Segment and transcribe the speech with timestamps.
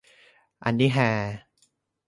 [0.63, 1.09] อันนี้ฮา